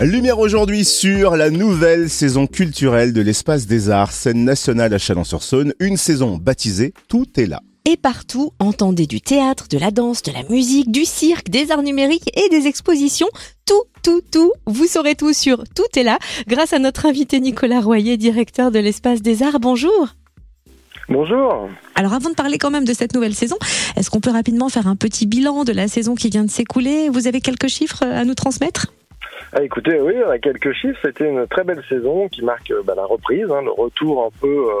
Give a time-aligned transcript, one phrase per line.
[0.00, 5.74] Lumière aujourd'hui sur la nouvelle saison culturelle de l'Espace des Arts, scène nationale à Chalon-sur-Saône,
[5.78, 7.60] une saison baptisée Tout est là.
[7.84, 11.82] Et partout, entendez du théâtre, de la danse, de la musique, du cirque, des arts
[11.82, 13.28] numériques et des expositions.
[13.66, 14.52] Tout, tout, tout.
[14.66, 18.78] Vous saurez tout sur Tout est là grâce à notre invité Nicolas Royer, directeur de
[18.78, 19.60] l'Espace des Arts.
[19.60, 20.08] Bonjour.
[21.10, 21.68] Bonjour.
[21.94, 23.56] Alors avant de parler quand même de cette nouvelle saison,
[23.96, 27.10] est-ce qu'on peut rapidement faire un petit bilan de la saison qui vient de s'écouler?
[27.10, 28.86] Vous avez quelques chiffres à nous transmettre?
[29.52, 30.98] Ah, écoutez, oui, on a quelques chiffres.
[31.02, 34.46] C'était une très belle saison qui marque bah, la reprise, hein, le retour un peu
[34.46, 34.74] euh,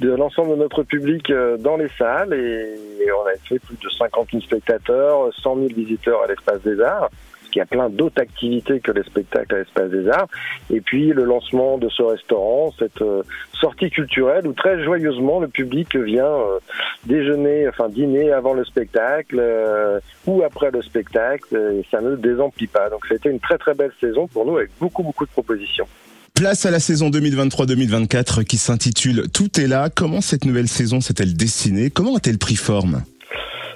[0.00, 2.34] de l'ensemble de notre public euh, dans les salles.
[2.34, 2.76] Et,
[3.10, 7.10] on a fait plus de 50 000 spectateurs, 100 000 visiteurs à l'espace des arts
[7.52, 10.26] qu'il y a plein d'autres activités que les spectacles à l'espace des arts.
[10.70, 13.22] Et puis le lancement de ce restaurant, cette euh,
[13.60, 16.58] sortie culturelle où très joyeusement le public vient euh,
[17.06, 21.54] déjeuner, enfin dîner avant le spectacle euh, ou après le spectacle.
[21.54, 22.90] Et ça ne désemplit pas.
[22.90, 25.86] Donc c'était une très très belle saison pour nous avec beaucoup beaucoup de propositions.
[26.34, 29.90] Place à la saison 2023-2024 qui s'intitule Tout est là.
[29.94, 31.90] Comment cette nouvelle saison s'est-elle dessinée?
[31.90, 33.02] Comment a-t-elle pris forme?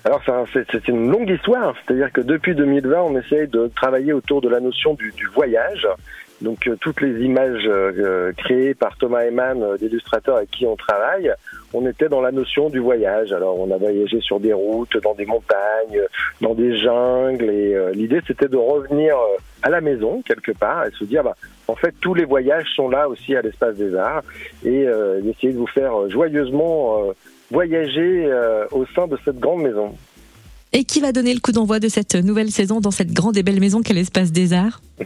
[0.06, 4.48] Alors c'est une longue histoire, c'est-à-dire que depuis 2020, on essaye de travailler autour de
[4.48, 5.88] la notion du, voyage.
[6.40, 10.76] Donc euh, toutes les images euh, créées par Thomas Eman, euh, l'illustrateur avec qui on
[10.76, 11.32] travaille,
[11.74, 13.32] on était dans la notion du voyage.
[13.32, 16.00] Alors on a voyagé sur des routes, dans des montagnes,
[16.40, 19.16] dans des jungles, et l'idée c'était de revenir
[19.64, 21.34] à la maison quelque part et se dire bah,
[21.66, 24.22] en fait tous les voyages sont là aussi à l'espace des arts
[24.64, 24.86] et
[25.22, 27.12] d'essayer de vous faire joyeusement
[27.50, 29.94] voyager euh, au sein de cette grande maison.
[30.72, 33.42] Et qui va donner le coup d'envoi de cette nouvelle saison dans cette grande et
[33.42, 34.80] belle maison qu'est l'Espace des Arts?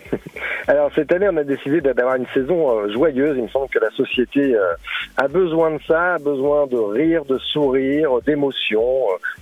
[0.68, 3.36] Alors cette année, on a décidé d'avoir une saison euh, joyeuse.
[3.36, 4.74] Il me semble que la société euh,
[5.16, 8.84] a besoin de ça, a besoin de rire, de sourire, d'émotion,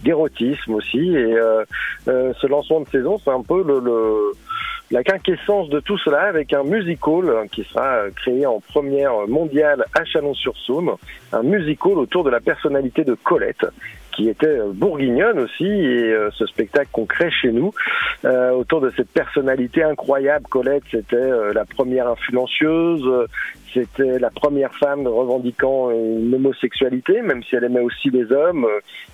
[0.03, 1.17] d'érotisme aussi.
[1.17, 1.37] Et
[2.07, 4.33] ce lancement de saison, c'est un peu le, le
[4.91, 10.05] la quinquessence de tout cela avec un musical qui sera créé en première mondiale à
[10.05, 10.93] Chalon-sur-Saône,
[11.33, 13.67] un musical autour de la personnalité de Colette
[14.19, 17.73] qui était bourguignonne aussi, et euh, ce spectacle qu'on crée chez nous,
[18.25, 20.45] euh, autour de cette personnalité incroyable.
[20.51, 23.09] Colette, c'était euh, la première influencieuse,
[23.73, 28.67] c'était la première femme revendiquant une homosexualité, même si elle aimait aussi les hommes,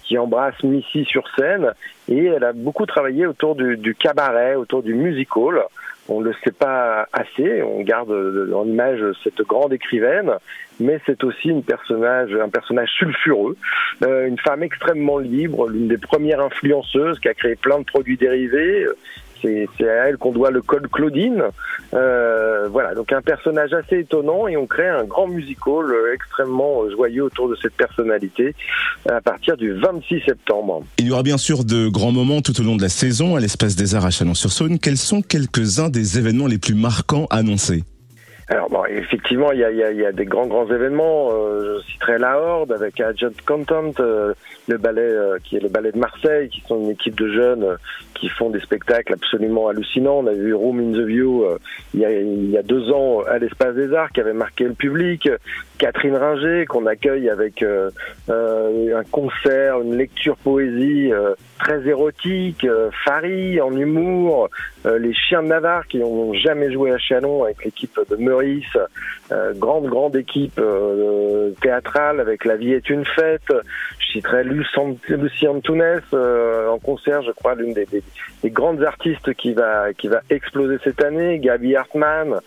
[0.04, 1.72] qui embrasse Missy sur scène,
[2.08, 5.64] et elle a beaucoup travaillé autour du, du cabaret, autour du musical
[6.08, 8.10] on ne le sait pas assez, on garde
[8.54, 10.32] en image cette grande écrivaine,
[10.80, 13.56] mais c'est aussi une personnage, un personnage sulfureux,
[14.02, 18.16] euh, une femme extrêmement libre, l'une des premières influenceuses qui a créé plein de produits
[18.16, 18.86] dérivés,
[19.42, 21.44] c'est à elle qu'on doit le code Claudine.
[21.94, 26.82] Euh, voilà, donc un personnage assez étonnant et on crée un grand musical euh, extrêmement
[26.82, 28.54] euh, joyeux autour de cette personnalité
[29.08, 30.82] à partir du 26 septembre.
[30.98, 33.40] Il y aura bien sûr de grands moments tout au long de la saison à
[33.40, 34.78] l'Espace des Arts à Chalon-sur-Saône.
[34.78, 37.84] Quels sont quelques-uns des événements les plus marquants annoncés?
[38.48, 41.30] Alors bon, effectivement, il y a, y, a, y a, des grands grands événements.
[41.32, 44.34] Euh, je citerai la Horde avec Agent Content, euh,
[44.68, 47.76] le ballet euh, qui est le ballet de Marseille, qui sont une équipe de jeunes
[48.12, 50.18] qui font des spectacles absolument hallucinants.
[50.18, 51.46] On a vu Room in the View
[51.94, 54.74] il y, a, y a, deux ans à l'Espace des Arts qui avait marqué le
[54.74, 55.28] public.
[55.78, 57.64] Catherine Ringer qu'on accueille avec
[58.28, 61.10] un concert, une lecture poésie
[61.58, 62.66] très érotique,
[63.04, 64.48] Farid en humour,
[64.84, 68.16] les Chiens de Navarre qui n'ont jamais joué à Chalon avec l'équipe de
[69.32, 73.52] Euh, grande grande équipe euh, théâtrale avec La vie est une fête.
[73.98, 77.86] Je citerai Lucie Antunes euh, en concert, je crois l'une des,
[78.42, 81.38] des, grandes artistes qui va qui va exploser cette année.
[81.38, 82.38] Gabi Hartmann,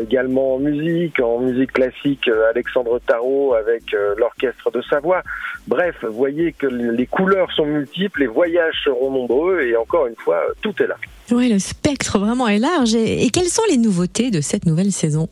[0.00, 5.22] également en musique, en musique classique, Alexandre Tarot avec l'orchestre de Savoie.
[5.68, 10.42] Bref, voyez que les couleurs sont multiples, les voyages seront nombreux et encore une fois,
[10.62, 10.96] tout est là.
[11.32, 12.94] Oui, le spectre vraiment est large.
[12.94, 15.30] Et, quelles sont les nouveautés de cette nouvelle saison?